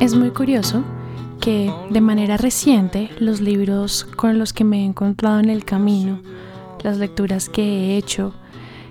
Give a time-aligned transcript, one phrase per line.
[0.00, 0.84] Es muy curioso
[1.40, 6.20] que de manera reciente los libros con los que me he encontrado en el camino,
[6.84, 8.32] las lecturas que he hecho,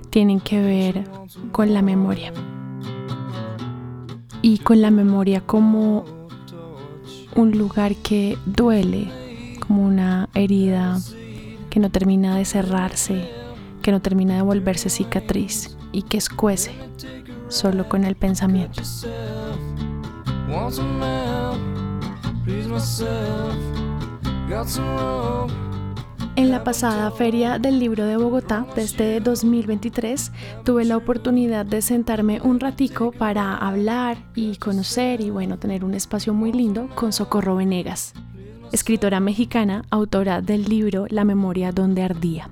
[0.09, 1.05] tienen que ver
[1.53, 2.33] con la memoria.
[4.41, 6.03] Y con la memoria como
[7.35, 9.09] un lugar que duele,
[9.65, 10.99] como una herida
[11.69, 13.29] que no termina de cerrarse,
[13.81, 16.73] que no termina de volverse cicatriz y que escuece
[17.47, 18.81] solo con el pensamiento.
[26.35, 30.31] En la pasada feria del libro de Bogotá, desde 2023,
[30.63, 35.93] tuve la oportunidad de sentarme un ratico para hablar y conocer y bueno, tener un
[35.93, 38.13] espacio muy lindo con Socorro Venegas,
[38.71, 42.49] escritora mexicana, autora del libro La memoria donde ardía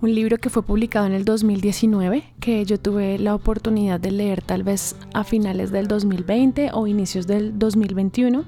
[0.00, 4.42] un libro que fue publicado en el 2019, que yo tuve la oportunidad de leer
[4.42, 8.44] tal vez a finales del 2020 o inicios del 2021,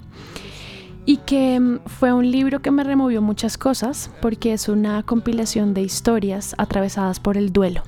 [1.07, 5.75] y que mm, fue un libro que me removió muchas cosas porque es una compilación
[5.75, 7.83] de historias atravesadas por el duelo.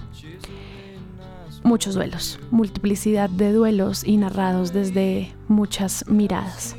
[1.62, 6.74] Muchos duelos, multiplicidad de duelos y narrados desde muchas miradas.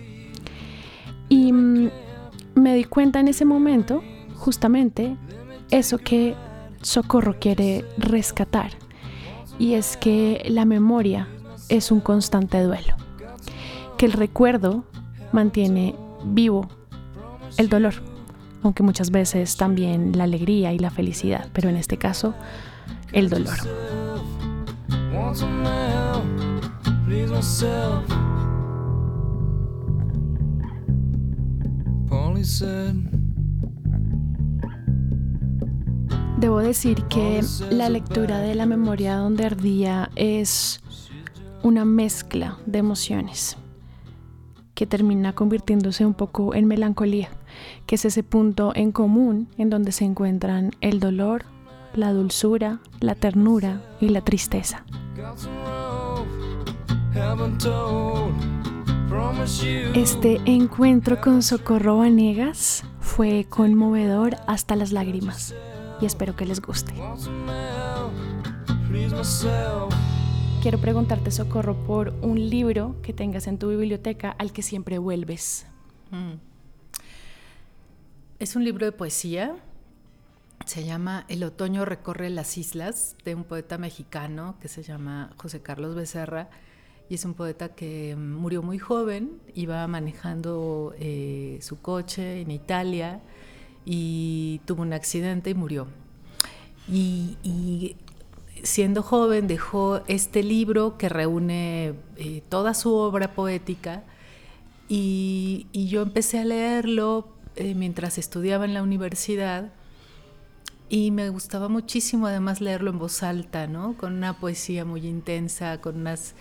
[1.30, 1.90] Y mm,
[2.56, 4.04] me di cuenta en ese momento,
[4.36, 5.16] justamente,
[5.72, 6.36] eso que
[6.84, 8.72] Socorro quiere rescatar
[9.58, 11.28] y es que la memoria
[11.70, 12.96] es un constante duelo,
[13.98, 14.84] que el recuerdo
[15.32, 15.96] mantiene
[16.26, 16.68] vivo
[17.58, 17.96] el dolor,
[18.64, 22.34] aunque muchas veces también la alegría y la felicidad, pero en este caso
[23.14, 23.58] el dolor.
[36.44, 40.82] Debo decir que la lectura de la memoria donde ardía es
[41.62, 43.56] una mezcla de emociones
[44.76, 47.30] que termina convirtiéndose un poco en melancolía,
[47.86, 51.46] que es ese punto en común en donde se encuentran el dolor,
[51.96, 54.84] la dulzura, la ternura y la tristeza.
[59.96, 65.56] Este encuentro con Socorro Vanegas fue conmovedor hasta las lágrimas
[66.02, 66.94] y espero que les guste.
[70.62, 75.66] Quiero preguntarte, Socorro, por un libro que tengas en tu biblioteca al que siempre vuelves.
[76.12, 76.36] Mm.
[78.40, 79.56] Es un libro de poesía.
[80.66, 85.62] Se llama El otoño recorre las islas, de un poeta mexicano que se llama José
[85.62, 86.50] Carlos Becerra.
[87.10, 93.22] Y es un poeta que murió muy joven, iba manejando eh, su coche en Italia
[93.86, 95.88] y tuvo un accidente y murió.
[96.92, 97.96] Y,
[98.62, 104.04] siendo joven dejó este libro que reúne eh, toda su obra poética
[104.88, 109.74] y, yo empecé a leerlo eh, mientras estudiaba en la universidad
[110.90, 113.98] y me gustaba muchísimo además leerlo en voz alta, ¿no?
[113.98, 116.36] Con una poesía muy intensa, con unas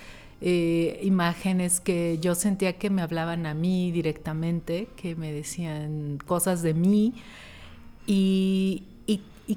[0.44, 6.62] eh, imágenes que yo sentía que me hablaban a mí directamente, que me decían cosas
[6.62, 7.14] de mí.
[8.08, 8.88] Y,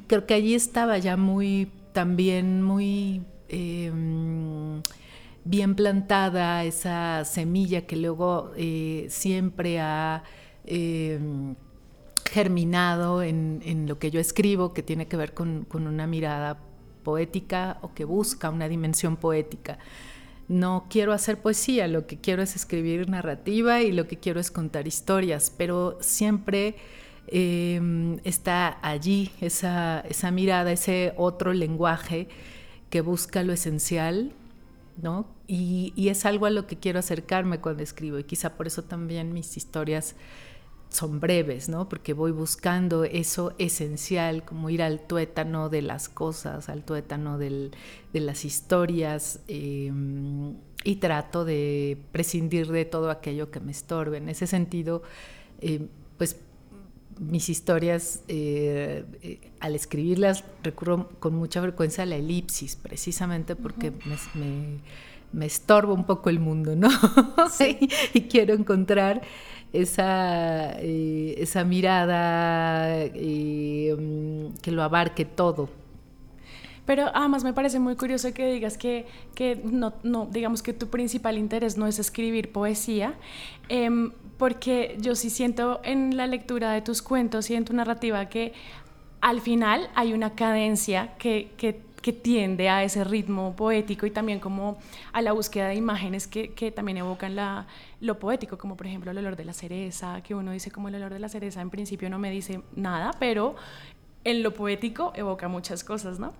[0.08, 4.84] creo que allí estaba ya muy, también muy em,
[5.44, 10.24] bien plantada esa semilla que luego eh, siempre ha
[10.66, 11.56] em,
[12.30, 16.60] germinado en, lo que yo escribo, que tiene que ver con una mirada
[17.04, 19.80] poética o que busca una dimensión poética
[20.48, 24.52] no quiero hacer poesía, lo que quiero es escribir narrativa y lo que quiero es
[24.52, 26.76] contar historias, pero siempre
[27.28, 32.28] em, está allí, esa, esa mirada, ese otro lenguaje
[32.90, 34.32] que busca lo esencial,
[35.02, 35.28] ¿no?
[35.48, 38.84] Y, y, es algo a lo que quiero acercarme cuando escribo y quizá por eso
[38.84, 40.16] también mis historias
[40.90, 41.90] son breves, ¿no?
[41.90, 47.72] Porque voy buscando eso esencial, como ir al tuétano de las cosas, al tuétano del,
[48.14, 54.18] de las historias, em, y trato de prescindir de todo aquello que me estorbe.
[54.18, 55.02] En ese sentido,
[55.60, 56.38] em, pues
[57.20, 63.92] mis historias, eh, eh, al escribirlas, recurro con mucha frecuencia a la elipsis, precisamente porque
[63.92, 64.80] me,
[65.32, 66.90] me, estorba un poco el mundo, ¿no?
[67.52, 67.90] Sí.
[68.14, 69.22] y quiero encontrar
[69.74, 75.70] esa, eh, esa mirada eh, mm, que lo abarque todo.
[76.86, 80.88] Pero además me parece muy curioso que digas que, que no, no, digamos que tu
[80.88, 83.16] principal interés no es escribir poesía,
[83.70, 88.30] em, porque yo sí siento en la lectura de tus cuentos y en tu narrativa
[88.30, 88.54] que
[89.22, 94.40] al final hay una cadencia que, que que tiende a ese ritmo poético y también
[94.40, 94.78] como
[95.12, 97.66] a la búsqueda de imágenes que, que también evocan la,
[98.00, 100.94] lo poético, como por ejemplo el olor de la cereza, que uno dice como el
[100.94, 103.56] olor de la cereza en principio no me dice nada, pero
[104.24, 106.36] en lo poético evoca muchas cosas, ¿no?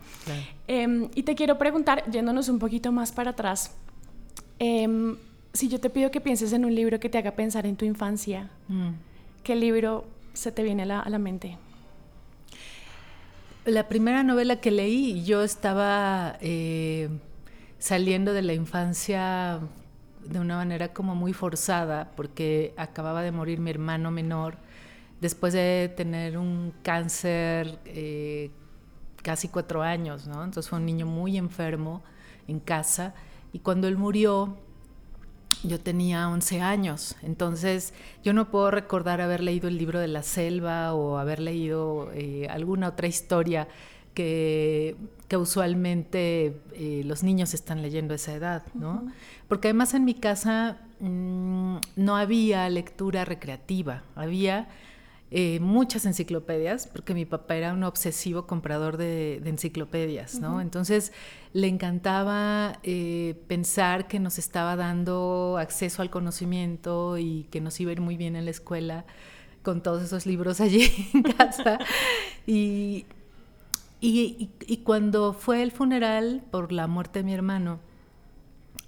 [0.68, 3.76] Em, y te quiero preguntar, yéndonos un poquito más para atrás,
[4.60, 5.16] em,
[5.52, 7.86] si yo te pido que pienses en un libro que te haga pensar en tu
[7.86, 8.90] infancia, mm.
[9.44, 11.58] ¿qué libro se te viene a la, a la mente?
[13.66, 17.10] La primera novela que leí, yo estaba eh,
[17.80, 19.60] saliendo de la infancia
[20.24, 24.58] de una manera como muy forzada, porque acababa de morir mi hermano menor
[25.20, 28.52] después de tener un cáncer eh,
[29.24, 30.44] casi cuatro años, ¿no?
[30.44, 32.04] Entonces fue un niño muy enfermo
[32.48, 33.16] en casa
[33.52, 34.60] y cuando él murió
[35.64, 37.94] yo tenía 11 años, entonces
[38.24, 42.48] yo no puedo recordar haber leído el libro de la selva o haber leído eh,
[42.50, 43.68] alguna otra historia
[44.14, 44.96] que,
[45.28, 49.08] que usualmente eh, los niños están leyendo a esa edad, ¿no?
[49.48, 54.68] Porque además en mi casa mm, no había lectura recreativa, había
[55.32, 60.62] eh, muchas enciclopedias, porque mi papá era un obsesivo comprador de, enciclopedias, ¿no?
[60.62, 61.12] Entonces
[61.52, 67.90] le encantaba eh, pensar que nos estaba dando acceso al conocimiento y que nos iba
[67.90, 69.06] a ir muy bien en la escuela
[69.64, 71.80] con todos esos libros allí en casa.
[72.46, 73.06] y,
[74.00, 77.80] y cuando fue el funeral por la muerte de mi hermano,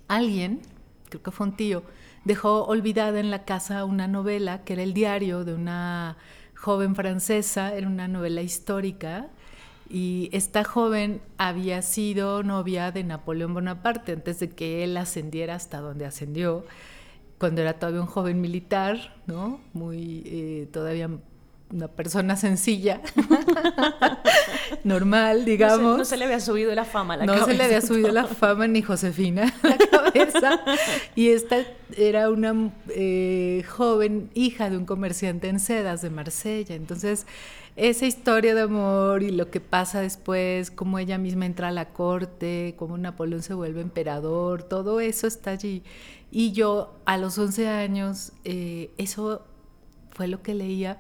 [0.07, 0.61] alguien,
[1.09, 1.83] creo que fue un tío,
[2.27, 6.17] dejó olvidada en la casa una novela que era el diario de una
[6.55, 9.29] joven francesa, era una novela histórica
[9.89, 15.79] y esta joven había sido novia de Napoleón Bonaparte antes de que él ascendiera hasta
[15.79, 16.65] donde ascendió,
[17.37, 19.61] cuando era todavía un joven militar, ¿no?
[19.71, 21.09] Muy eh, todavía
[21.71, 23.01] una persona sencilla,
[24.83, 25.97] normal, digamos.
[25.97, 27.45] No se, le había subido la fama a la cabeza.
[27.45, 30.61] No se le había subido la fama ni Josefina a la cabeza.
[31.15, 31.57] Y esta
[31.97, 36.75] era una eh, joven hija de un comerciante en sedas de Marsella.
[36.75, 37.25] Entonces,
[37.75, 41.89] esa historia de amor y lo que pasa después, cómo ella misma entra a la
[41.89, 45.83] corte, cómo Napoleón se vuelve emperador, todo eso está allí.
[46.31, 49.45] Y yo a los 11 años, eh, eso
[50.11, 50.97] fue lo que leía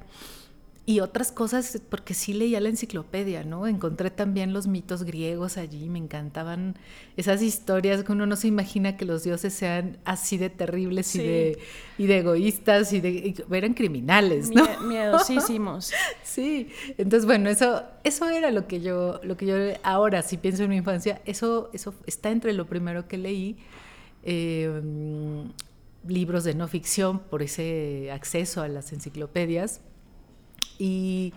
[0.89, 3.67] y otras cosas, porque sí leía la enciclopedia, ¿no?
[3.67, 6.77] Encontré también los mitos griegos allí, me encantaban
[7.17, 11.19] esas historias que uno no se imagina que los dioses sean así de terribles y,
[11.19, 11.59] de,
[11.97, 14.65] y de egoístas y de eran criminales, ¿no?
[14.87, 15.91] miedosísimos.
[16.23, 20.63] sí, entonces bueno, eso, eso era lo que yo, lo que yo ahora si pienso
[20.63, 23.57] en mi infancia, eso, eso está entre lo primero que leí.
[24.23, 25.51] Em,
[26.07, 29.81] libros de no ficción por ese acceso a las enciclopedias
[30.79, 31.33] y,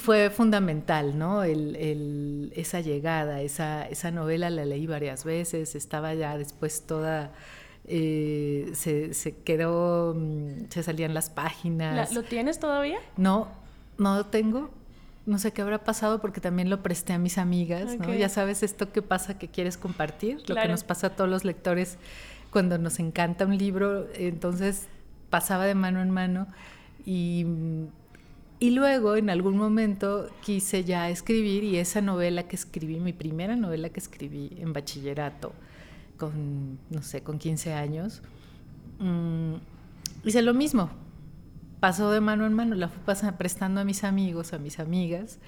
[0.00, 1.44] fue fundamental, ¿no?
[1.44, 7.32] esa llegada, esa, esa novela la leí varias veces, estaba ya después toda...
[7.86, 12.14] Eh, se, quedó, mm, se salían las páginas.
[12.14, 12.98] ¿Lo tienes todavía?
[13.18, 13.48] No,
[13.98, 14.70] no lo tengo.
[15.26, 18.14] No sé qué habrá pasado porque también lo presté a mis amigas, ¿no?
[18.14, 21.44] Ya sabes esto que pasa que quieres compartir, lo que nos pasa a todos los
[21.44, 21.98] lectores
[22.50, 24.86] cuando nos encanta un libro, entonces
[25.28, 26.46] pasaba de mano en mano
[27.04, 27.44] y
[28.60, 33.56] y luego, en algún momento, quise ya escribir y esa novela que escribí, mi primera
[33.56, 35.52] novela que escribí en bachillerato,
[36.16, 38.22] con, no sé, con 15 años,
[39.00, 39.54] mm,
[40.24, 40.90] hice lo mismo.
[41.80, 43.02] Pasó de mano en mano, la fui
[43.36, 45.38] prestando a mis amigos, a mis amigas.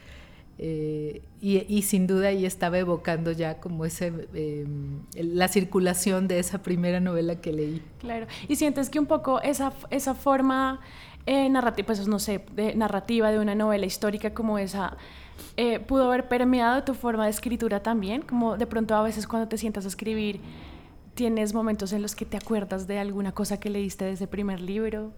[0.58, 6.62] Eh, y, sin duda ahí estaba evocando ya como ese em, la circulación de esa
[6.62, 7.82] primera novela que leí.
[8.00, 8.26] Claro.
[8.48, 10.80] Y sientes que un poco esa, esa forma
[11.26, 14.96] eh, narrativa, pues no sé, de narrativa de una novela histórica como esa,
[15.56, 18.22] eh, pudo haber permeado tu forma de escritura también?
[18.22, 20.40] Como de pronto a veces cuando te sientas a escribir,
[21.14, 24.60] tienes momentos en los que te acuerdas de alguna cosa que leíste de ese primer
[24.60, 25.12] libro.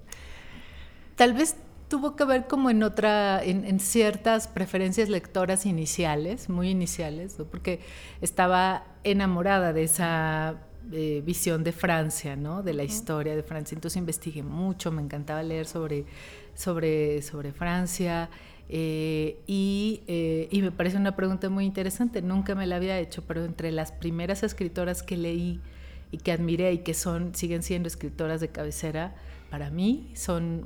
[1.17, 1.57] Tal vez
[1.89, 7.81] tuvo que ver como en otra, en, ciertas preferencias lectoras iniciales, muy iniciales, porque
[8.21, 10.57] estaba enamorada de esa
[10.91, 12.63] eh, visión de Francia, ¿no?
[12.63, 13.75] De la historia de Francia.
[13.75, 16.07] Entonces investigué mucho, me encantaba leer sobre,
[16.55, 18.31] sobre, sobre Francia.
[18.71, 23.23] Eh, y, eh, y, me parece una pregunta muy interesante, nunca me la había hecho,
[23.27, 25.61] pero entre las primeras escritoras que leí
[26.11, 29.15] y que admiré y que son, siguen siendo escritoras de cabecera,
[29.51, 30.65] para mí son,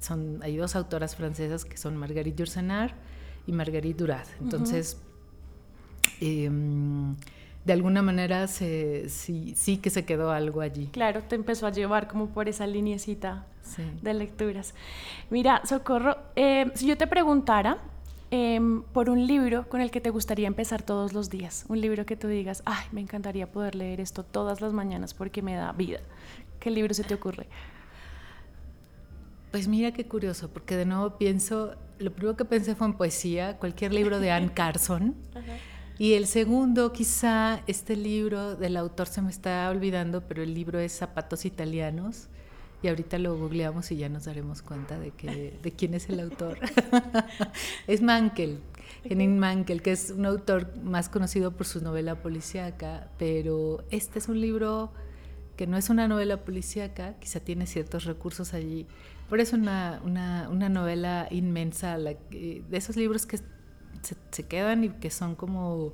[0.00, 2.94] son, hay dos autoras francesas que son Marguerite Yourcenar
[3.46, 4.28] y Marguerite Duras.
[4.40, 4.98] Entonces,
[6.20, 7.14] em,
[7.64, 10.88] de alguna manera sí, sí que se quedó algo allí.
[10.88, 13.46] Claro, te empezó a llevar como por esa linecita
[14.02, 14.74] de lecturas.
[15.30, 17.78] Mira, Socorro, eh, si yo te preguntara
[18.30, 22.04] em, por un libro con el que te gustaría empezar todos los días, un libro
[22.04, 25.72] que tú digas, ay, me encantaría poder leer esto todas las mañanas porque me da
[25.72, 26.00] vida.
[26.58, 27.46] ¿Qué libro se te ocurre?
[29.52, 33.58] Pues mira qué curioso, porque de nuevo pienso, lo primero que pensé fue en poesía,
[33.58, 35.14] cualquier libro de Anne Carson.
[36.02, 40.80] Y el segundo, quizá este libro del autor se me está olvidando, pero el libro
[40.80, 42.26] es Zapatos Italianos.
[42.82, 46.18] Y ahorita lo googleamos y ya nos daremos cuenta de, que, de quién es el
[46.18, 46.58] autor.
[47.86, 48.58] es Mankel,
[49.04, 54.26] Henning Mankel, que es un autor más conocido por su novela policíaca, pero este es
[54.26, 54.90] un libro
[55.56, 58.88] que no es una novela policíaca, quizá tiene ciertos recursos allí,
[59.28, 63.38] por eso una, una, una novela inmensa, de esos libros que
[64.02, 65.92] se, quedan y que son como,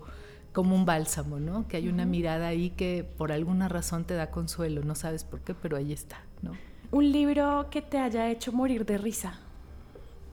[0.53, 1.69] como un bálsamo, ¿no?
[1.69, 5.41] Que hay una mirada ahí que por alguna razón te da consuelo, no sabes por
[5.41, 6.53] qué, pero ahí está, ¿no?
[6.91, 9.38] Un libro que te haya hecho morir de risa.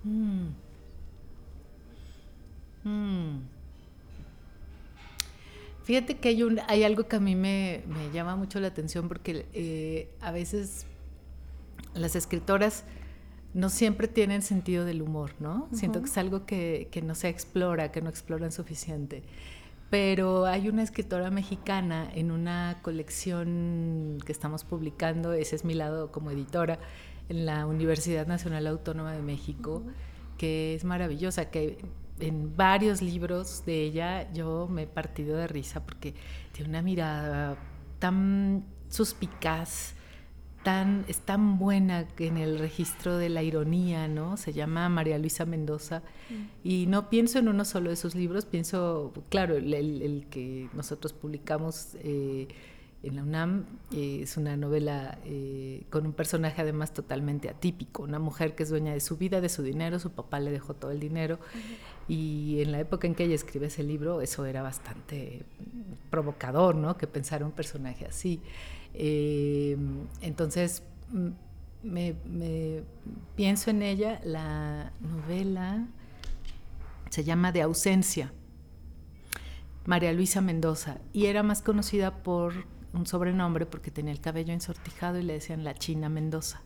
[0.04, 0.48] Mm.
[2.84, 3.40] Mm.
[5.84, 9.08] Fíjate que hay, un, hay algo que a mí me, me llama mucho la atención
[9.08, 10.88] porque eh, a veces
[11.94, 12.84] las escritoras
[13.56, 15.70] no siempre tienen sentido del humor, ¿no?
[15.72, 19.24] Siento que es algo que, no se explora, que no exploran suficiente.
[19.90, 26.12] Pero hay una escritora mexicana en una colección que estamos publicando, ese es mi lado
[26.12, 26.80] como editora,
[27.30, 29.84] en la Universidad Nacional Autónoma de México,
[30.38, 31.78] que es maravillosa, que
[32.20, 36.14] en varios libros de ella yo me he partido de risa porque
[36.52, 37.58] tiene una mirada
[38.00, 39.95] tan suspicaz,
[41.08, 44.36] es tan buena en el registro de la ironía, ¿no?
[44.36, 46.02] Se llama María Luisa Mendoza.
[46.30, 46.68] Mm.
[46.68, 51.96] Y no pienso en uno solo de sus libros, pienso, claro, el, que nosotros publicamos
[52.04, 52.48] eh,
[53.04, 58.18] en la UNAM eh, es una novela eh, con un personaje además totalmente atípico, una
[58.18, 60.90] mujer que es dueña de su vida, de su dinero, su papá le dejó todo
[60.90, 61.38] el dinero.
[62.08, 65.44] Y en la época en que ella escribe ese libro, eso era bastante
[66.10, 66.98] provocador, ¿no?
[66.98, 68.42] Que pensara un personaje así.
[68.98, 69.78] Eh,
[70.22, 70.84] entonces,
[71.84, 72.16] me,
[73.36, 75.86] pienso en ella, la novela
[77.10, 78.32] se llama De ausencia,
[79.86, 82.54] María Luisa Mendoza, y era más conocida por
[82.94, 86.62] un sobrenombre porque tenía el cabello ensortijado y le decían la China Mendoza.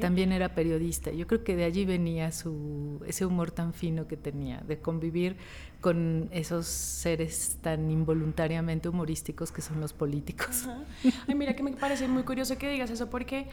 [0.00, 1.10] También era periodista.
[1.10, 5.36] Yo creo que de allí venía su, ese humor tan fino que tenía, de convivir
[5.80, 10.66] con esos seres tan involuntariamente humorísticos que son los políticos.
[11.26, 13.48] Ay, mira que me parece muy curioso que digas eso porque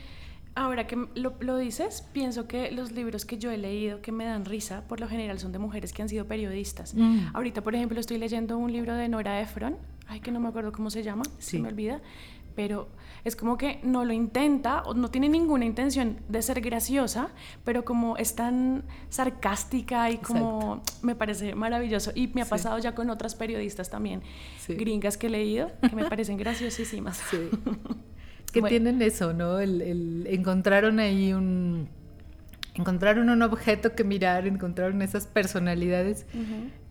[0.58, 4.44] ahora que lo, dices, pienso que los libros que yo he leído que me dan
[4.44, 6.96] risa, por lo general son de mujeres que han sido periodistas.
[6.96, 7.28] Mm.
[7.34, 10.72] Ahorita, por ejemplo, estoy leyendo un libro de Nora Ephron, ay, que no me acuerdo
[10.72, 12.02] cómo se llama, se me olvida,
[12.58, 12.88] pero
[13.24, 17.30] es como que no lo intenta o no tiene ninguna intención de ser graciosa,
[17.64, 22.12] pero como es tan sarcástica y como me parece maravilloso.
[22.16, 24.24] Y me ha pasado ya con otras periodistas también,
[24.68, 27.22] gringas que he leído, que me parecen graciosísimas.
[28.52, 29.60] que tienen eso, ¿no?
[29.60, 31.90] El, encontraron ahí un
[32.77, 36.25] encontraron un objeto que mirar, encontraron esas personalidades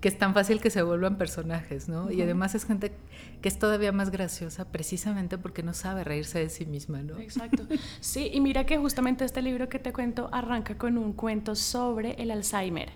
[0.01, 2.11] que es tan fácil que se vuelvan personajes, ¿no?
[2.11, 2.93] Y además es gente
[3.41, 7.19] que es todavía más graciosa precisamente porque no sabe reírse de sí misma, ¿no?
[7.19, 7.67] Exacto.
[8.01, 12.13] Sí, y mira que justamente este libro que te cuento arranca con un cuento sobre
[12.23, 12.91] el Alzheimer.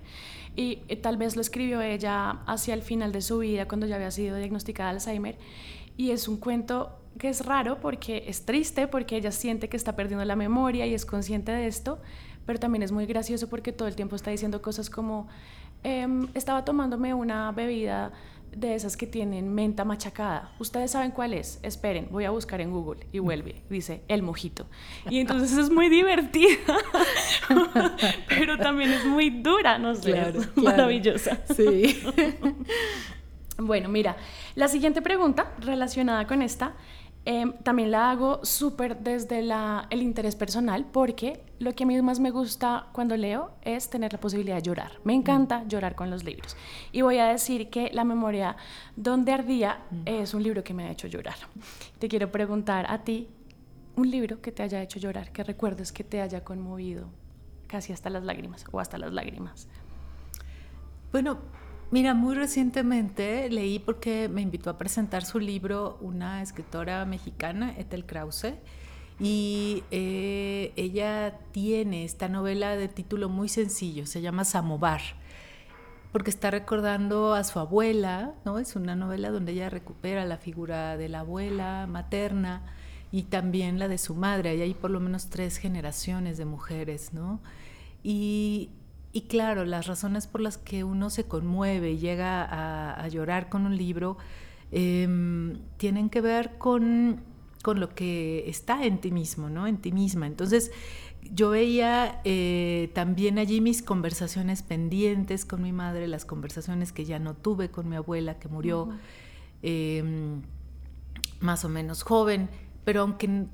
[0.57, 3.97] Y eh, tal vez lo escribió ella hacia el final de su vida, cuando ya
[3.97, 5.39] había sido diagnosticada Alzheimer.
[5.97, 9.97] Y es un cuento que es raro porque es triste, porque ella siente que está
[9.97, 12.01] perdiendo la memoria y es consciente de esto,
[12.51, 15.29] pero también es muy gracioso porque todo el tiempo está diciendo cosas como
[15.83, 18.13] Em, estaba tomándome una bebida
[18.55, 20.53] de esas que tienen menta machacada.
[20.59, 21.59] ¿Ustedes saben cuál es?
[21.63, 23.63] Esperen, voy a buscar en Google y vuelve.
[23.71, 24.67] Dice el mojito.
[25.09, 26.77] Y entonces es muy divertida,
[28.29, 31.39] pero también es muy dura, no sé, maravillosa.
[31.55, 32.03] Sí.
[33.57, 34.17] bueno, mira,
[34.57, 36.75] la siguiente pregunta relacionada con esta
[37.27, 42.19] Em, también la hago súper desde el interés personal porque lo que a mí más
[42.19, 44.93] me gusta cuando leo es tener la posibilidad de llorar.
[45.05, 46.57] Me encanta llorar con los libros.
[46.93, 48.57] Y voy a decir que La memoria
[48.97, 51.37] donde ardía es un libro que me ha hecho llorar.
[51.99, 53.29] Te quiero preguntar a ti
[53.97, 57.09] un libro que te haya hecho llorar, que recuerdes que te haya conmovido
[57.67, 59.69] casi hasta las lágrimas o hasta las lágrimas.
[61.13, 61.39] Bueno,
[61.93, 68.07] Mira, muy recientemente leí porque me invitó a presentar su libro una escritora mexicana, Ethel
[68.07, 68.55] Krause,
[69.19, 75.01] y eh, ella tiene esta novela de título muy sencillo, se llama Samovar,
[76.13, 78.61] porque está recordando a su abuela, ¿no?
[78.61, 82.63] Es una novela donde ella recupera la figura de la abuela materna
[83.11, 87.13] y también la de su madre, y hay por lo menos tres generaciones de mujeres,
[87.13, 87.41] ¿no?
[88.05, 88.71] Y
[89.13, 93.67] y claro, las razones por las que uno se conmueve y llega a, llorar con
[93.67, 94.19] un libro
[94.71, 97.23] em, tienen que ver con,
[97.65, 99.67] lo que está en ti mismo, ¿no?
[99.67, 100.29] En ti misma.
[100.29, 100.71] Entonces,
[101.33, 107.19] yo veía eh, también allí mis conversaciones pendientes con mi madre, las conversaciones que ya
[107.19, 108.91] no tuve con mi abuela que murió
[109.63, 110.43] em,
[111.41, 112.49] más o menos joven,
[112.85, 113.47] pero aunque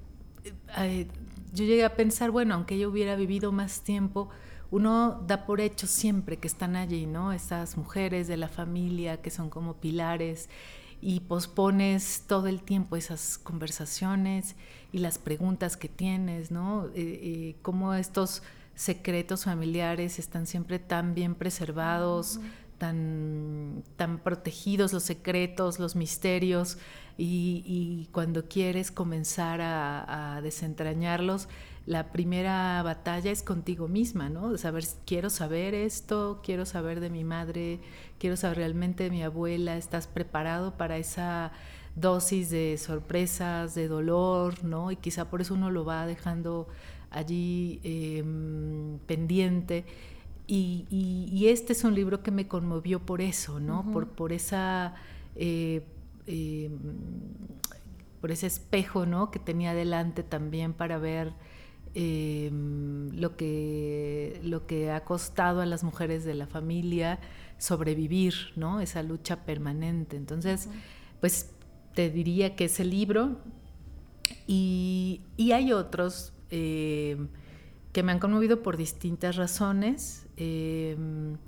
[0.78, 1.06] eh,
[1.54, 4.28] yo llegué a pensar, bueno, aunque ella hubiera vivido más tiempo,
[4.70, 7.32] uno da por hecho siempre que están allí, ¿no?
[7.32, 10.48] Esas mujeres de la familia que son como pilares
[11.00, 14.56] y pospones todo el tiempo esas conversaciones
[14.92, 16.86] y las preguntas que tienes, ¿no?
[16.88, 18.42] Eh, eh, cómo estos
[18.74, 22.40] secretos familiares están siempre tan bien preservados,
[22.78, 26.78] tan, tan protegidos los secretos, los misterios,
[27.18, 31.48] y, cuando quieres comenzar a desentrañarlos,
[31.86, 34.58] la primera batalla es contigo misma, ¿no?
[34.58, 37.78] Saber, quiero saber esto, quiero saber de mi madre,
[38.18, 41.52] quiero saber realmente de mi abuela, estás preparado para esa
[41.94, 44.90] dosis de sorpresas, de dolor, ¿no?
[44.90, 46.66] Y quizá por eso uno lo va dejando
[47.10, 49.84] allí em, pendiente.
[50.48, 53.90] Y, este es un libro que me conmovió por eso, ¿no?
[53.92, 54.94] por, por esa...
[55.36, 55.82] Eh,
[56.26, 56.78] em,
[58.20, 59.30] por ese espejo ¿no?
[59.30, 61.32] que tenía delante también para ver
[61.98, 67.18] Em, lo, que, lo que ha costado a las mujeres de la familia
[67.56, 68.82] sobrevivir, ¿no?
[68.82, 70.18] Esa lucha permanente.
[70.18, 70.68] Entonces,
[71.20, 71.54] pues
[71.94, 73.38] te diría que ese libro
[74.46, 77.28] y, hay otros em,
[77.94, 80.26] que me han conmovido por distintas razones.
[80.36, 81.38] Em,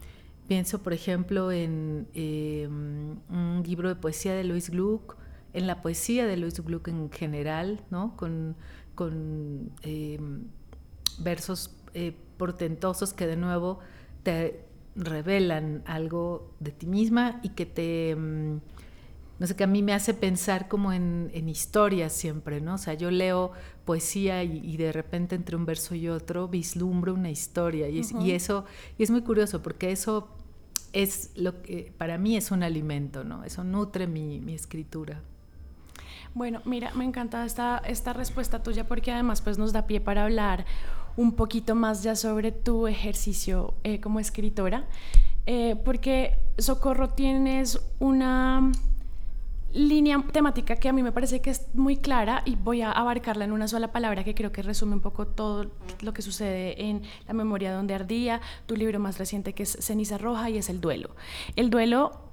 [0.47, 2.09] pienso, por ejemplo, en
[3.29, 5.19] un libro de poesía de Luis Gluck,
[5.53, 8.17] en la poesía de Luis Gluck en general, ¿no?
[8.17, 8.57] Con
[8.99, 10.49] con em,
[11.21, 13.79] versos eh, portentosos que de nuevo
[14.25, 14.65] te
[14.97, 18.59] revelan algo de ti misma y que te, em,
[19.39, 22.75] no sé, que a mí me hace pensar como en, historias siempre, ¿no?
[22.75, 23.53] O sea, yo leo
[23.85, 28.01] poesía y, de repente entre un verso y otro vislumbro una historia y,
[28.33, 28.65] eso,
[28.99, 30.29] y es muy curioso porque eso
[30.93, 33.45] es lo que para mí es un alimento, ¿no?
[33.45, 35.23] Eso nutre mi, mi escritura.
[36.35, 40.25] Bueno, mira, me encanta esta, esta respuesta tuya porque además pues nos da pie para
[40.25, 40.64] hablar
[41.17, 44.87] un poquito más ya sobre tu ejercicio eh, como escritora,
[45.47, 48.71] eh, porque Socorro tienes una
[49.73, 53.45] línea temática que a mí me parece que es muy clara y voy a abarcarla
[53.45, 57.03] en una sola palabra que creo que resume un poco todo lo que sucede en
[57.27, 60.81] La memoria donde ardía, tu libro más reciente que es Ceniza Roja y es el
[60.81, 61.11] duelo.
[61.57, 62.28] El duelo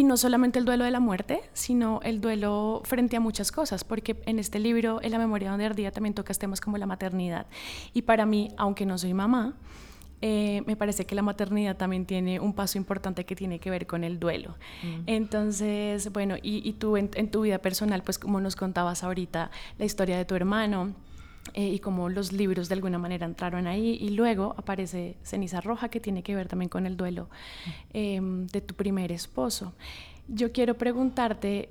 [0.00, 3.84] y no solamente el duelo de la muerte, sino el duelo frente a muchas cosas,
[3.84, 7.46] porque en este libro, En la memoria donde ardía, también tocas temas como la maternidad.
[7.92, 9.52] Y para mí, aunque no soy mamá,
[10.22, 13.86] eh, me parece que la maternidad también tiene un paso importante que tiene que ver
[13.86, 14.56] con el duelo.
[14.82, 15.02] Mm.
[15.04, 19.84] Entonces, bueno, y, tú en, en, tu vida personal, pues como nos contabas ahorita, la
[19.84, 20.94] historia de tu hermano,
[21.54, 23.98] eh, y cómo los libros de alguna manera entraron ahí.
[24.00, 27.28] Y luego aparece Ceniza Roja, que tiene que ver también con el duelo
[27.92, 29.72] em, de tu primer esposo.
[30.28, 31.70] Yo quiero preguntarte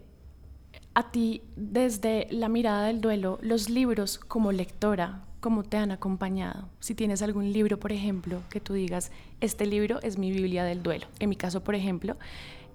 [0.93, 6.67] a ti, desde la mirada del duelo, los libros como lectora, ¿cómo te han acompañado?
[6.81, 10.83] Si tienes algún libro, por ejemplo, que tú digas, este libro es mi Biblia del
[10.83, 11.07] duelo.
[11.19, 12.17] En mi caso, por ejemplo,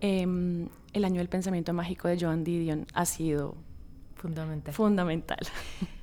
[0.00, 3.56] em, El año del pensamiento mágico de Joan Didion ha sido
[4.14, 4.72] fundamental.
[4.72, 5.38] Fundamental.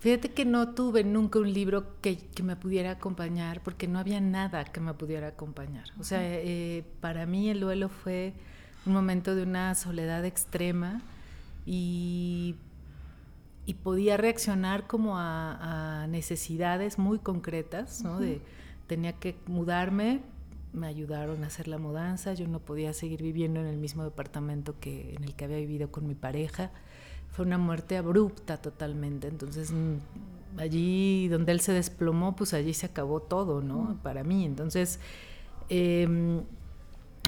[0.00, 4.64] Fíjate que no tuve nunca un libro que, me pudiera acompañar porque no había nada
[4.64, 5.84] que me pudiera acompañar.
[5.98, 8.32] O sea, eh, para mí el duelo fue
[8.86, 11.02] un momento de una soledad extrema
[11.66, 12.56] y,
[13.66, 18.18] y podía reaccionar como a, necesidades muy concretas, ¿no?
[18.18, 18.40] de,
[18.86, 20.22] tenía que mudarme,
[20.72, 24.80] me ayudaron a hacer la mudanza, yo no podía seguir viviendo en el mismo departamento
[24.80, 26.70] que en el que había vivido con mi pareja.
[27.32, 32.86] Fue una muerte abrupta totalmente, entonces mm, allí donde él se desplomó, pues allí se
[32.86, 33.98] acabó todo, ¿no?
[34.02, 34.98] Para mí, entonces
[35.68, 36.42] em,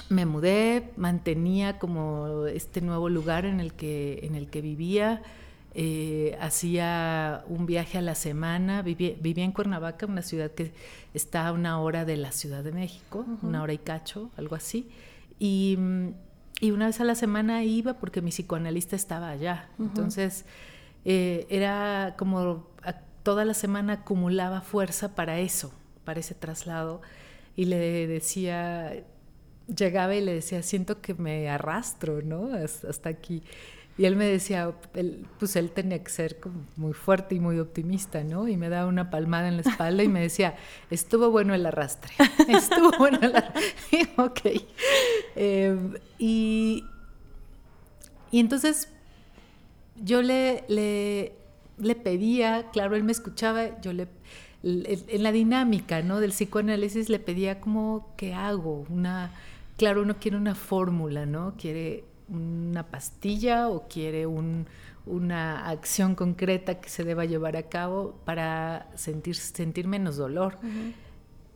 [0.08, 5.22] me mudé, mantenía como este nuevo lugar en el que, en el que vivía,
[5.74, 10.72] eh, hacía un viaje a la semana, vivía, en Cuernavaca, una ciudad que
[11.14, 14.90] está a una hora de la Ciudad de México, una hora y cacho, algo así,
[15.38, 15.78] y,
[16.62, 20.44] una vez a la semana iba porque mi psicoanalista estaba allá, entonces
[21.04, 22.66] eh, era como
[23.22, 25.72] toda la semana acumulaba fuerza para eso,
[26.04, 27.00] para ese traslado,
[27.56, 29.04] y le decía,
[29.76, 32.48] llegaba y le decía, siento que me arrastro, ¿no?
[32.54, 33.42] Hasta aquí.
[33.98, 34.72] Y él me decía,
[35.38, 38.48] pues él tenía que ser como muy fuerte y muy optimista, ¿no?
[38.48, 40.56] Y me daba una palmada en la espalda y me decía,
[40.90, 42.12] estuvo bueno el arrastre,
[42.48, 43.62] estuvo bueno el arrastre.
[44.16, 44.40] ok.
[45.36, 46.84] Em, y,
[48.30, 48.88] y entonces
[50.02, 51.34] yo le, le,
[51.76, 54.08] le, pedía, claro, él me escuchaba, yo le,
[54.62, 56.18] en la dinámica, ¿no?
[56.20, 58.86] Del psicoanálisis le pedía como, ¿qué hago?
[58.88, 59.32] Una,
[59.76, 61.54] claro, uno quiere una fórmula, ¿no?
[61.58, 68.88] Quiere una pastilla o quiere una acción concreta que se deba llevar a cabo para
[68.94, 70.58] sentir, sentir menos dolor.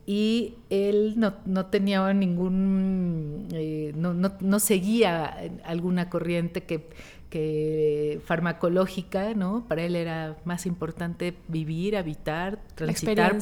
[0.05, 5.25] Y él no, tenía ningún, eh, no, seguía
[5.65, 6.89] alguna corriente que,
[7.29, 9.65] que farmacológica, ¿no?
[9.67, 13.37] Para él era más importante vivir, habitar, transitar,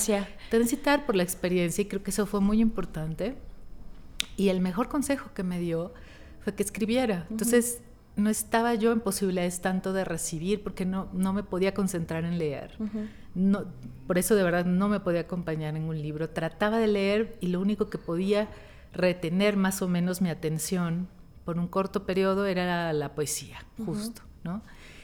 [0.49, 3.35] transitar por la experiencia y creo que eso fue muy importante.
[4.37, 5.93] Y el mejor consejo que me dio
[6.45, 7.25] fue que escribiera.
[7.31, 7.81] Entonces,
[8.15, 12.37] no estaba yo en posibilidades tanto de recibir porque no, no me podía concentrar en
[12.37, 12.77] leer.
[13.33, 13.65] no,
[14.05, 16.29] por eso de verdad no me podía acompañar en un libro.
[16.29, 18.47] Trataba de leer y lo único que podía
[18.93, 21.07] retener más o menos mi atención
[21.45, 24.61] por un corto periodo era la poesía, justo, ¿no?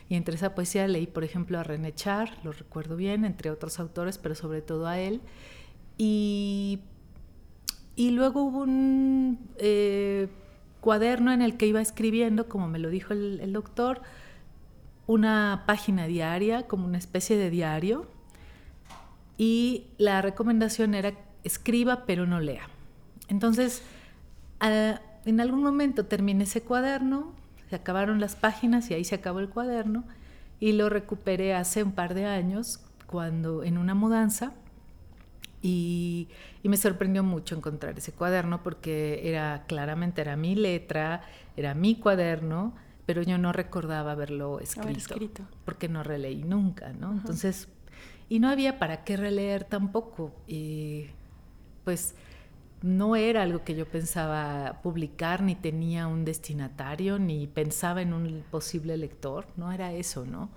[0.07, 3.79] Y entre esa poesía leí, por ejemplo, a René Char, lo recuerdo bien, entre otros
[3.79, 5.21] autores, pero sobre todo a él.
[5.97, 6.81] Y,
[7.95, 9.39] y luego hubo un...
[9.57, 10.27] Eh,
[10.81, 14.01] cuaderno en el que iba escribiendo, como me lo dijo el, doctor,
[15.07, 18.07] una página diaria, como una especie de diario,
[19.37, 21.13] y la recomendación era
[21.43, 22.67] escriba pero no lea.
[23.27, 23.83] Entonces,
[24.59, 27.31] en algún momento terminé ese cuaderno,
[27.69, 30.03] se acabaron las páginas y ahí se acabó el cuaderno,
[30.59, 34.53] y lo recuperé hace un par de años, cuando en una mudanza,
[35.61, 36.27] y,
[36.63, 41.21] me sorprendió mucho encontrar ese cuaderno porque era claramente era mi letra,
[41.55, 45.15] era mi cuaderno, pero yo no recordaba haberlo escrito,
[45.65, 47.11] porque no releí nunca, ¿no?
[47.11, 47.67] Entonces,
[48.29, 50.31] y no había para qué releer tampoco.
[50.47, 51.07] Y
[51.83, 52.15] pues
[52.81, 58.43] no era algo que yo pensaba publicar, ni tenía un destinatario, ni pensaba en un
[58.49, 60.49] posible lector, no era eso, ¿no?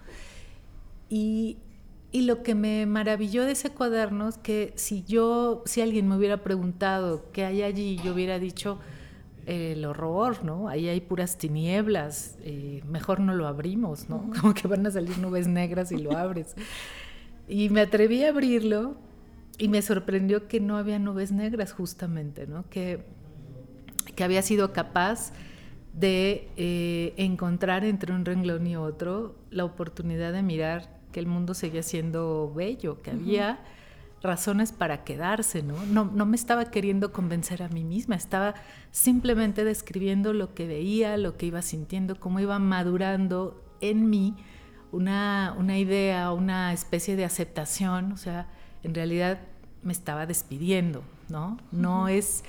[1.08, 1.58] Y
[2.14, 6.16] y lo que me maravilló de ese cuaderno es que si yo, si alguien me
[6.16, 8.78] hubiera preguntado qué hay allí, yo hubiera dicho
[9.46, 10.68] el horror, ¿no?
[10.68, 14.30] Ahí hay puras tinieblas, eh, mejor no lo abrimos, ¿no?
[14.40, 16.54] Como que van a salir nubes negras y lo abres.
[17.48, 18.94] Y me atreví a abrirlo
[19.58, 22.64] y me sorprendió que no había nubes negras justamente, ¿no?
[22.70, 23.04] Que,
[24.14, 25.32] que había sido capaz
[25.92, 31.54] de eh, encontrar entre un renglón y otro la oportunidad de mirar que el mundo
[31.54, 33.60] seguía siendo bello, que había
[34.20, 35.86] razones para quedarse, ¿no?
[35.86, 36.06] ¿no?
[36.06, 38.54] No me estaba queriendo convencer a mí misma, estaba
[38.90, 44.34] simplemente describiendo lo que veía, lo que iba sintiendo, cómo iba madurando en mí
[44.90, 48.48] una, una idea, una especie de aceptación, o sea,
[48.82, 49.38] en realidad
[49.84, 51.58] me estaba despidiendo, ¿no?
[51.70, 52.42] No es,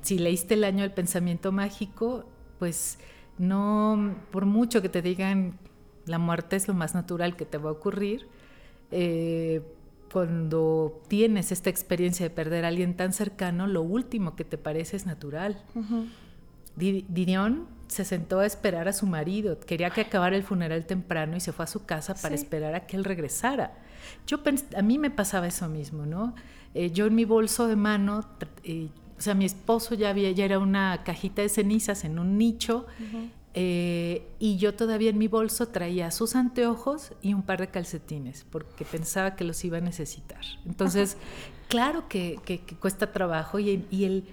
[0.00, 2.24] si leíste el año del pensamiento mágico,
[2.58, 2.98] pues
[3.36, 5.58] no, por mucho que te digan
[6.06, 8.28] la muerte es lo más natural que te va a ocurrir.
[8.90, 9.62] Eh,
[10.12, 14.96] cuando tienes esta experiencia de perder a alguien tan cercano, lo último que te parece
[14.96, 15.62] es natural.
[16.76, 21.40] Didion se sentó a esperar a su marido, quería que acabara el funeral temprano y
[21.40, 23.74] se fue a su casa para esperar a que él regresara.
[24.26, 24.38] Yo
[24.76, 26.34] a mí me pasaba eso mismo, ¿no?
[26.74, 28.24] Eh, yo en mi bolso de mano,
[28.62, 28.88] eh,
[29.18, 32.86] o sea, mi esposo ya había, ya era una cajita de cenizas en un nicho
[33.58, 38.44] eh, y yo todavía en mi bolso traía sus anteojos y un par de calcetines,
[38.50, 40.42] porque pensaba que los iba a necesitar.
[40.66, 41.16] Entonces,
[41.68, 42.38] claro que,
[42.78, 44.24] cuesta trabajo y, el,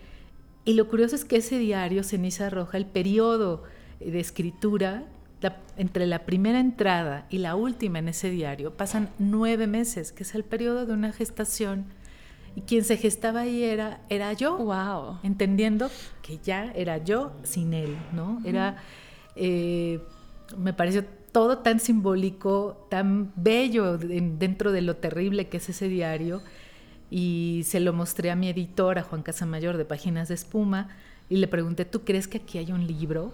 [0.66, 3.64] Y lo curioso es que ese diario, Ceniza Roja, el periodo
[4.02, 5.06] de escritura,
[5.78, 10.36] entre la primera entrada y la última en ese diario, pasan nueve meses, que es
[10.36, 11.86] el periodo de una gestación.
[12.58, 14.58] Y quien se gestaba ahí era, era yo.
[14.58, 15.20] Wow.
[15.24, 15.90] Entendiendo
[16.22, 18.42] que ya era yo sin él, ¿no?
[18.44, 18.84] Era.
[19.36, 20.00] Eh,
[20.58, 26.42] me pareció todo tan simbólico, tan bello dentro de lo terrible que es ese diario
[27.10, 30.90] y se lo mostré a mi editor, a Juan Casamayor de Páginas de Espuma,
[31.30, 33.34] y le pregunté, ¿tú crees que aquí hay un libro?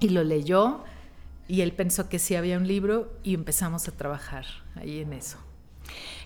[0.00, 0.82] Y lo leyó
[1.46, 5.38] y él pensó que sí había un libro y empezamos a trabajar ahí en eso.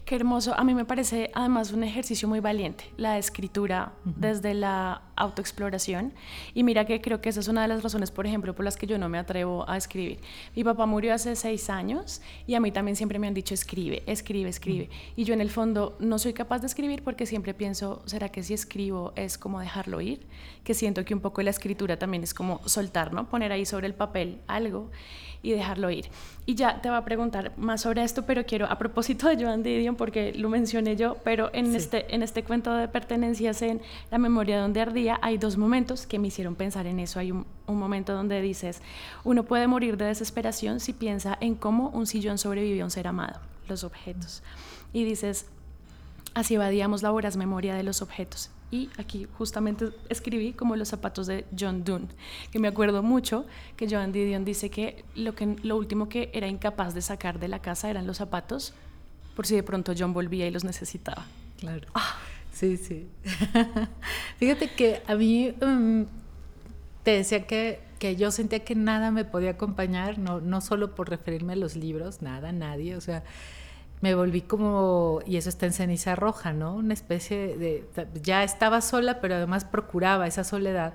[0.06, 0.54] Qué hermoso.
[0.56, 6.14] A mí me parece además un ejercicio muy valiente, la escritura desde la autoexploración.
[6.54, 8.76] Y mira que creo que esa es una de las razones, por ejemplo, por las
[8.76, 10.20] que yo no me atrevo a escribir.
[10.54, 14.04] Mi papá murió hace seis años y a mí también siempre me han dicho escribe,
[14.06, 14.90] escribe, escribe.
[15.16, 18.44] Y yo en el fondo no soy capaz de escribir porque siempre pienso, ¿será que
[18.44, 20.24] si escribo es como dejarlo ir?
[20.62, 23.28] Que siento que un poco la escritura también es como soltar, ¿no?
[23.28, 24.88] Poner ahí sobre el papel algo
[25.42, 26.06] y dejarlo ir.
[26.44, 29.62] Y ya te va a preguntar más sobre esto, pero quiero, a propósito de Joan
[29.62, 34.18] Didion, porque lo mencioné yo, pero en, este, en este cuento de pertenencias en La
[34.18, 37.18] memoria donde ardía, hay dos momentos que me hicieron pensar en eso.
[37.18, 38.80] Hay un, un momento donde dices,
[39.24, 43.08] uno puede morir de desesperación si piensa en cómo un sillón sobrevivió a un ser
[43.08, 44.42] amado, los objetos.
[44.92, 45.46] Y dices,
[46.34, 48.50] así evadíamos la voraz memoria de los objetos.
[48.70, 52.08] Y aquí justamente escribí como los zapatos de John Donne,
[52.50, 56.48] que me acuerdo mucho que Joan Didion dice que lo, que lo último que era
[56.48, 58.74] incapaz de sacar de la casa eran los zapatos,
[59.36, 61.26] por si de pronto John volvía y los necesitaba.
[61.58, 61.86] Claro.
[61.94, 62.16] Ah.
[62.56, 63.06] Sí, sí.
[64.38, 66.04] Fíjate que a mí mm,
[67.02, 71.10] te decía que, que, yo sentía que nada me podía acompañar, no, no solo por
[71.10, 73.24] referirme a los libros, nada, nadie, o sea
[74.00, 76.74] me volví como, y eso está en ceniza roja, ¿no?
[76.74, 77.84] Una especie de,
[78.22, 80.94] ya estaba sola, pero además procuraba esa soledad,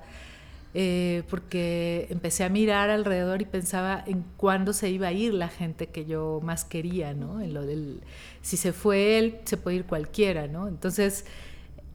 [0.73, 5.49] eh, porque empecé a mirar alrededor y pensaba en cuándo se iba a ir la
[5.49, 7.41] gente que yo más quería, ¿no?
[7.41, 8.01] En lo del,
[8.41, 10.67] si se fue él, se puede ir cualquiera, ¿no?
[10.67, 11.25] Entonces,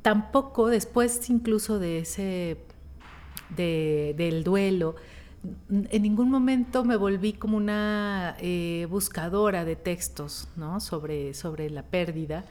[0.03, 2.59] tampoco después incluso de ese,
[3.57, 4.97] de, del duelo,
[5.69, 10.81] en ningún momento me volví como una eh, buscadora de textos ¿no?
[10.81, 12.45] sobre, sobre la pérdida.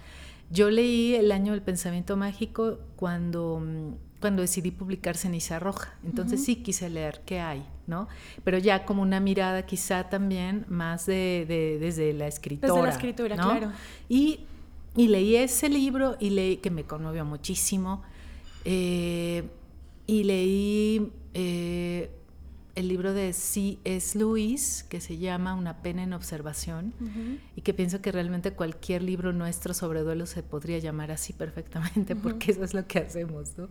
[0.52, 5.95] Yo leí El año del pensamiento mágico cuando, mm, cuando decidí publicar Ceniza Roja.
[6.06, 8.08] Entonces sí quise leer qué hay, ¿no?
[8.43, 12.71] Pero ya como una mirada quizá también más de, desde la escritura.
[12.71, 13.71] Desde la escritura, claro.
[14.08, 14.41] Y,
[14.95, 18.04] y, leí ese libro y leí, que me conmovió muchísimo.
[18.63, 19.43] Eh,
[20.06, 21.12] y leí...
[21.34, 22.12] Eh,
[22.75, 24.17] el libro de C.S.
[24.17, 26.93] Lewis, que se llama Una pena en observación,
[27.55, 32.15] y que pienso que realmente cualquier libro nuestro sobre duelo se podría llamar así perfectamente,
[32.15, 33.69] porque eso es lo que hacemos, ¿no?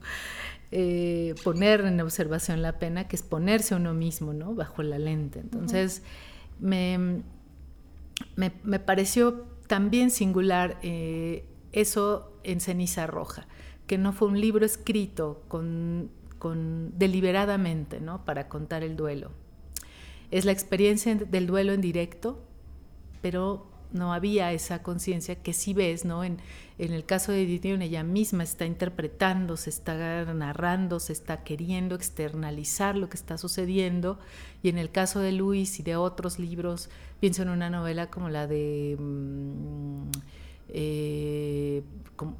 [0.70, 4.54] Eh, poner en observación la pena, que es ponerse uno mismo, ¿no?
[4.54, 5.40] Bajo la lente.
[5.40, 6.02] Entonces,
[6.58, 7.22] me,
[8.36, 13.46] me, pareció también singular eh, eso en Ceniza Roja,
[13.86, 16.10] que no fue un libro escrito con
[16.52, 18.24] deliberadamente ¿no?
[18.24, 19.30] para contar el duelo.
[20.30, 22.42] Es la experiencia del duelo en directo,
[23.22, 26.24] pero no había esa conciencia que sí ves, ¿no?
[26.24, 26.40] En,
[26.76, 32.96] el caso de Didion, ella misma está interpretando, se está narrando, se está queriendo externalizar
[32.96, 34.18] lo que está sucediendo.
[34.64, 38.28] Y en el caso de Luis y de otros libros, pienso en una novela como
[38.28, 38.96] la de...
[38.98, 40.10] Mm,
[40.68, 41.82] eh,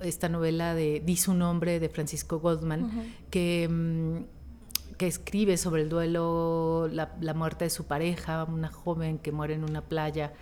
[0.01, 5.89] esta novela de Di su nombre de Francisco Goldman, que, mm, que, escribe sobre el
[5.89, 10.33] duelo, la, muerte de su pareja, una joven que muere en una playa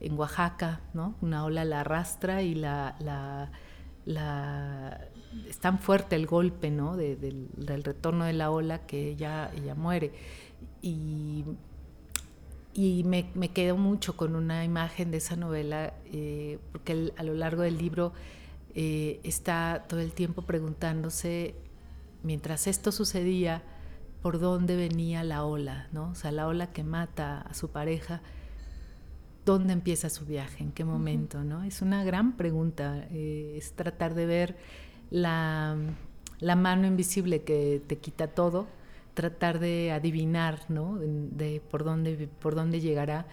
[0.00, 1.14] en Oaxaca, ¿no?
[1.20, 3.50] Una ola la arrastra y la, la,
[5.48, 6.96] es tan fuerte el golpe, ¿no?
[6.96, 7.48] del,
[7.84, 10.12] retorno de la ola que ella, ella muere.
[10.82, 11.44] Y
[12.74, 17.34] y me, me, quedo mucho con una imagen de esa novela, eh, porque a lo
[17.34, 18.12] largo del libro
[18.74, 21.54] eh, está todo el tiempo preguntándose,
[22.22, 23.62] mientras esto sucedía,
[24.22, 26.10] por dónde venía la ola, ¿no?
[26.10, 28.22] O sea, la ola que mata a su pareja,
[29.44, 30.62] ¿dónde empieza su viaje?
[30.62, 31.42] ¿En qué momento?
[31.42, 31.64] ¿no?
[31.64, 34.56] Es una gran pregunta, eh, es tratar de ver
[35.10, 35.76] la,
[36.38, 38.68] la mano invisible que te quita todo
[39.14, 40.98] tratar de adivinar, ¿no?
[40.98, 43.26] De por dónde, por dónde llegará.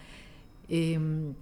[0.68, 1.34] Em,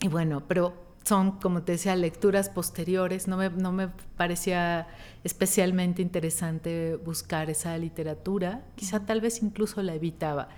[0.00, 3.28] y bueno, pero son, como te decía, lecturas posteriores.
[3.28, 4.88] No me, no me parecía
[5.24, 8.62] especialmente interesante buscar esa literatura.
[8.76, 10.48] Quizá tal vez incluso la evitaba.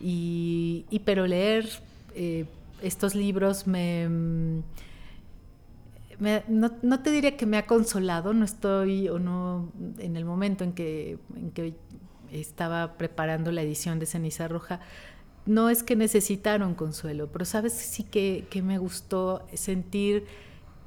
[0.00, 1.68] Y, pero leer
[2.14, 2.46] eh,
[2.82, 4.62] estos libros me
[6.48, 10.72] no, te diría que me ha consolado, no estoy o no en el momento en
[10.72, 11.74] que, en que
[12.32, 14.80] estaba preparando la edición de Ceniza Roja,
[15.44, 20.26] no es que necesitaron consuelo, pero sabes sí que, me gustó sentir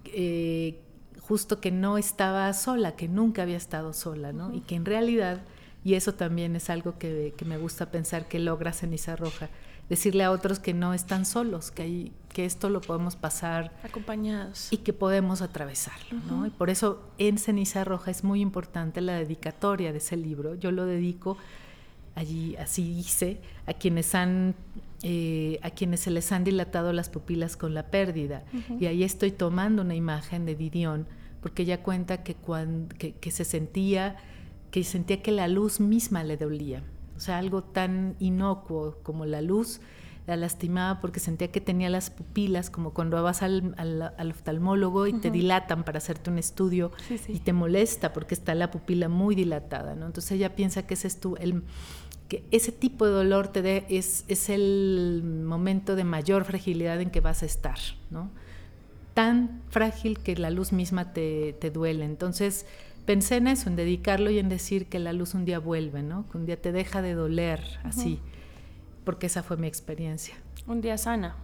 [0.06, 0.80] eh,
[1.20, 4.54] justo que no estaba sola, que nunca había estado sola, ¿no?
[4.54, 5.42] Y que en realidad,
[5.84, 9.50] y eso también es algo que, que me gusta pensar que logra Ceniza Roja,
[9.90, 14.68] decirle a otros que no están solos, que, hay, que esto lo podemos pasar acompañados
[14.72, 16.20] y que podemos atravesarlo.
[16.28, 16.48] ¿no?
[16.48, 20.56] Y por eso en Ceniza Roja es muy importante la dedicatoria de ese libro.
[20.56, 21.38] Yo lo dedico
[22.16, 24.56] allí, así dice, a quienes han
[25.04, 28.44] eh, a quienes se les han dilatado las pupilas con la pérdida.
[28.80, 31.06] Y ahí estoy tomando una imagen de Didion,
[31.42, 34.16] porque ella cuenta que, cuando, que se sentía
[34.76, 36.84] que sentía que la luz misma le dolía.
[37.16, 39.80] O sea, algo tan inocuo como la luz
[40.28, 43.76] la lastimaba porque sentía que tenía las pupilas, como cuando vas al,
[44.32, 46.92] oftalmólogo y te dilatan para hacerte un estudio
[47.28, 50.08] y te molesta porque está la pupila muy dilatada, ¿no?
[50.08, 51.62] Entonces ella piensa que ese es tu, el,
[52.28, 57.12] que ese tipo de dolor te de, es, es el momento de mayor fragilidad en
[57.12, 57.78] que vas a estar,
[58.10, 58.32] ¿no?
[59.14, 62.04] Tan frágil que la luz misma te, te duele.
[62.04, 62.66] Entonces,
[63.06, 66.28] pensé en eso, en dedicarlo y en decir que la luz un día vuelve, ¿no?
[66.30, 68.20] Que un día te deja de doler así,
[69.04, 70.36] porque esa fue mi experiencia.
[70.68, 71.36] Un día sana.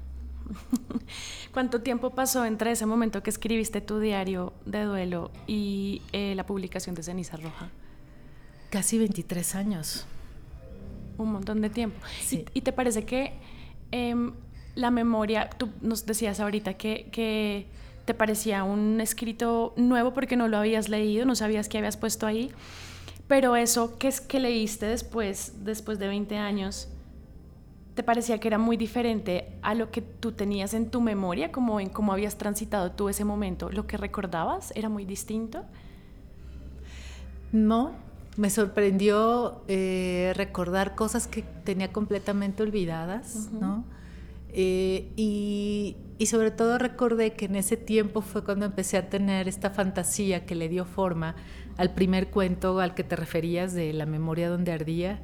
[1.54, 6.46] ¿Cuánto tiempo pasó entre ese momento que escribiste tu diario de duelo y eh, la
[6.46, 7.70] publicación de Ceniza Roja?
[8.70, 10.06] Casi 23 años.
[11.18, 12.00] Un montón de tiempo.
[12.54, 13.34] ¿Y, te parece que
[13.92, 14.34] em,
[14.76, 17.68] la memoria, tú nos decías ahorita que, que
[18.06, 22.26] te parecía un escrito nuevo porque no lo habías leído, no sabías qué habías puesto
[22.28, 22.52] ahí,
[23.28, 26.90] pero eso que es que leíste después, después de 20 años,
[27.96, 31.80] ¿te parecía que era muy diferente a lo que tú tenías en tu memoria, como
[31.80, 33.70] en cómo habías transitado tú ese momento?
[33.70, 35.64] ¿Lo que recordabas era muy distinto?
[37.52, 37.92] No,
[38.38, 43.84] me sorprendió eh, recordar cosas que tenía completamente olvidadas, ¿no?
[44.54, 49.72] Eh, y, sobre todo recordé que en ese tiempo fue cuando empecé a tener esta
[49.72, 51.36] fantasía que le dio forma
[51.78, 55.20] al primer cuento al que te referías de la memoria donde ardía,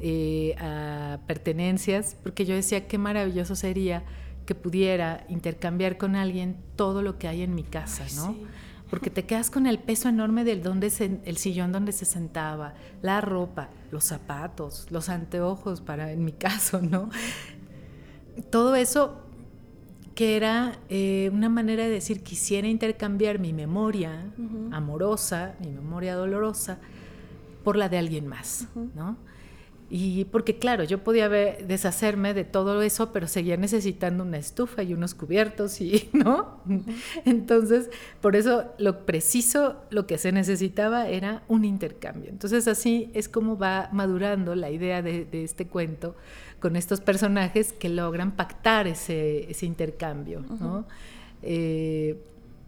[0.00, 4.04] eh, a pertenencias, porque yo decía qué maravilloso sería
[4.46, 8.36] que pudiera intercambiar con alguien todo lo que hay en mi casa, ¿no?
[8.88, 10.92] Porque te quedas con el peso enorme del donde
[11.24, 16.80] el sillón donde se sentaba, la ropa, los zapatos, los anteojos, para en mi caso,
[16.80, 17.10] ¿no?
[18.50, 19.22] Todo eso
[20.14, 24.32] que era eh, una manera de decir, quisiera intercambiar mi memoria
[24.72, 26.78] amorosa, mi memoria dolorosa,
[27.62, 29.16] por la de alguien más, ¿no?
[29.88, 34.94] Y porque claro, yo podía deshacerme de todo eso, pero seguía necesitando una estufa y
[34.94, 36.60] unos cubiertos y, ¿no?
[37.24, 42.30] Entonces, por eso lo preciso, lo que se necesitaba era un intercambio.
[42.30, 46.16] Entonces, así es como va madurando la idea de, este cuento
[46.60, 50.86] con estos personajes que logran pactar ese, intercambio, ¿no?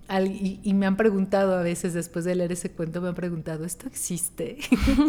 [0.09, 3.87] y, me han preguntado a veces después de leer ese cuento, me han preguntado, ¿esto
[3.87, 4.57] existe?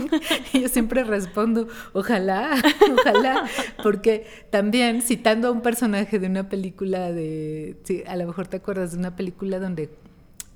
[0.53, 2.61] y yo siempre respondo, ojalá,
[2.99, 3.45] ojalá,
[3.81, 8.91] porque también citando a un personaje de una película de, a lo mejor te acuerdas
[8.91, 9.89] de una película donde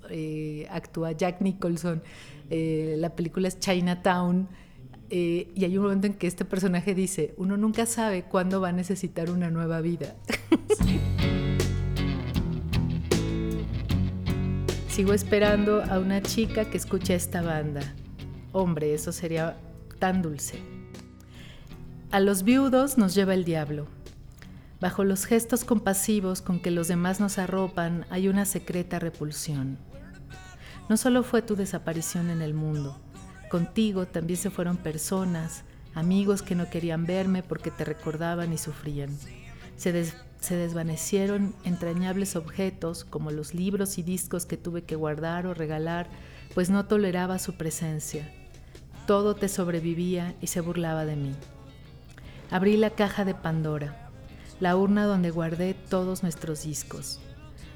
[0.10, 2.04] eh, actúa Jack Nicholson,
[2.50, 4.50] eh, la película es Chinatown,
[5.10, 8.70] eh, y hay un momento en que este personaje dice, uno nunca sabe cuándo va
[8.70, 10.16] a necesitar una nueva vida.
[14.88, 17.82] Sigo esperando a una chica que escuche esta banda.
[18.52, 19.58] Hombre, eso sería
[19.98, 20.60] tan dulce.
[22.12, 23.88] A los viudos nos lleva el diablo.
[24.80, 29.80] Bajo los gestos compasivos con que los demás nos arropan hay una secreta repulsión.
[30.90, 33.02] No solo fue tu desaparición en el mundo,
[33.54, 35.64] contigo también se fueron personas,
[35.94, 39.16] amigos que no querían verme porque te recordaban y sufrían.
[39.78, 39.94] Se,
[40.56, 46.08] desvanecieron entrañables objetos como los libros y discos que tuve que guardar o regalar,
[46.56, 48.28] pues no toleraba su presencia.
[49.06, 51.36] Todo te sobrevivía y se burlaba de mí.
[52.50, 54.10] Abrí la caja de Pandora,
[54.62, 57.20] la urna donde guardé todos nuestros discos.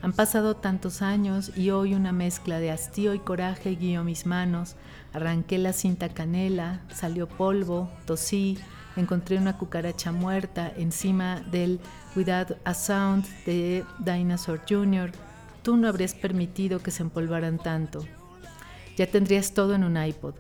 [0.02, 4.76] Han pasado tantos años y hoy una mezcla de hastío y coraje guió mis manos.
[5.14, 8.58] Arranqué la cinta canela, salió polvo, tosí,
[8.96, 11.80] encontré una cucaracha muerta encima del
[12.16, 15.12] Without a Sound de Dinosaur Jr.,
[15.64, 18.06] tú no habrías permitido que se empolvaran tanto.
[18.96, 20.36] Ya tendrías todo en un iPod,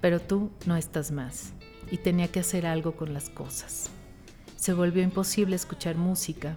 [0.00, 1.52] pero tú no estás más
[1.90, 3.90] y tenía que hacer algo con las cosas.
[4.56, 6.56] Se volvió imposible escuchar música.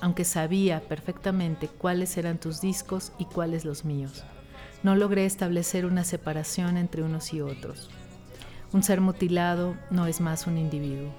[0.00, 4.24] Aunque sabía perfectamente cuáles eran tus discos y cuáles los míos.
[4.82, 7.90] No logré establecer una separación entre unos y otros.
[8.72, 11.10] Un ser mutilado no es más un individuo.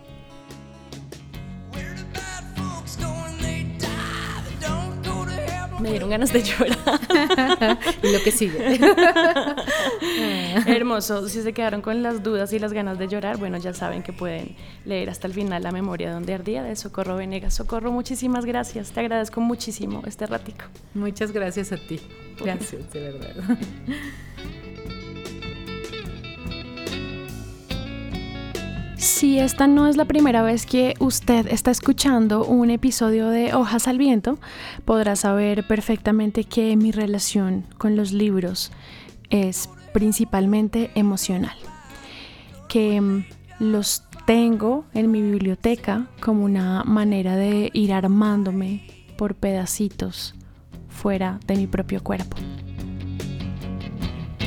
[5.82, 6.78] Me dieron ganas de llorar.
[8.04, 8.80] y lo que sigue.
[10.68, 11.28] Hermoso.
[11.28, 14.14] Si se quedaron con las dudas y las ganas de llorar, bueno, ya saben que
[14.14, 14.56] pueden
[14.86, 17.56] leer hasta el final La memoria donde ardía de Socorro Venegas.
[17.56, 18.92] Socorro, muchísimas gracias.
[18.92, 20.66] Te agradezco muchísimo este ratico.
[20.94, 22.00] Muchas gracias a ti.
[22.40, 23.36] Gracias, de verdad.
[29.22, 33.88] Si esta no es la primera vez que usted está escuchando un episodio de Hojas
[33.88, 34.40] al Viento,
[34.84, 38.72] podrá saber perfectamente que mi relación con los libros
[39.30, 41.56] es principalmente emocional,
[42.68, 43.26] que mm,
[43.60, 50.34] los tengo en mi biblioteca como una manera de ir armándome por pedacitos
[50.90, 52.38] fuera de mi propio cuerpo.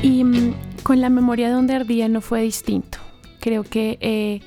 [0.02, 2.98] Y mm, con la memoria donde ardía no fue distinto
[3.44, 4.40] creo que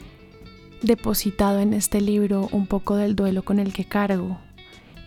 [0.81, 4.37] depositado en este libro un poco del duelo con el que cargo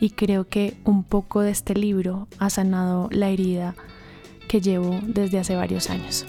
[0.01, 3.75] y creo que un poco de este libro ha sanado la herida
[4.49, 6.27] que llevo desde hace varios años.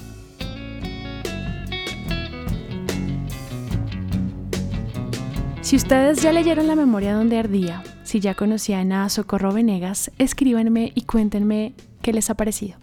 [5.62, 10.92] Si ustedes ya leyeron La memoria donde ardía, si ya conocían a Socorro Venegas, escríbanme
[10.94, 12.78] y cuéntenme qué les ha parecido.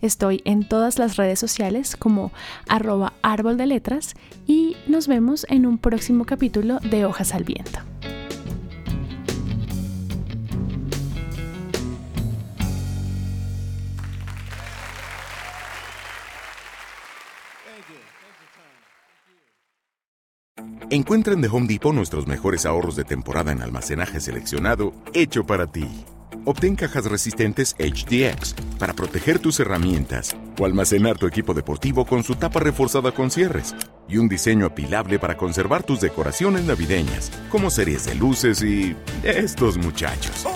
[0.00, 2.32] Estoy en todas las redes sociales como
[2.68, 4.14] arroba árbol de letras
[4.46, 7.80] y nos vemos en un próximo capítulo de Hojas al Viento.
[20.90, 25.66] Encuentra en The Home Depot nuestros mejores ahorros de temporada en almacenaje seleccionado, hecho para
[25.66, 25.88] ti.
[26.46, 32.34] Obtén cajas resistentes HDX para proteger tus herramientas o almacenar tu equipo deportivo con su
[32.34, 33.74] tapa reforzada con cierres
[34.08, 39.78] y un diseño apilable para conservar tus decoraciones navideñas, como series de luces y estos
[39.78, 40.46] muchachos.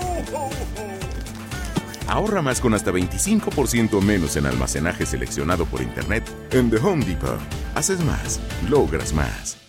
[2.07, 7.39] Ahorra más con hasta 25% menos en almacenaje seleccionado por Internet en The Home Depot.
[7.75, 9.68] Haces más, logras más.